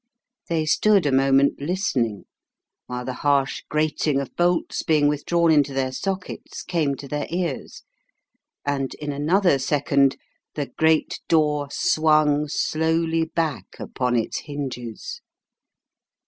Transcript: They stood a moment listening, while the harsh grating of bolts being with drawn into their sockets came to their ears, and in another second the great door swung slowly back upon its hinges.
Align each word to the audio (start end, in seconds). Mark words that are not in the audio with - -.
They 0.49 0.65
stood 0.65 1.05
a 1.05 1.11
moment 1.11 1.61
listening, 1.61 2.23
while 2.87 3.05
the 3.05 3.13
harsh 3.21 3.61
grating 3.69 4.19
of 4.19 4.35
bolts 4.35 4.81
being 4.81 5.07
with 5.07 5.25
drawn 5.25 5.51
into 5.51 5.75
their 5.75 5.91
sockets 5.91 6.63
came 6.63 6.95
to 6.95 7.07
their 7.07 7.27
ears, 7.29 7.83
and 8.65 8.95
in 8.95 9.11
another 9.11 9.59
second 9.59 10.17
the 10.55 10.65
great 10.75 11.19
door 11.27 11.67
swung 11.69 12.47
slowly 12.47 13.25
back 13.25 13.75
upon 13.79 14.15
its 14.15 14.39
hinges. 14.39 15.21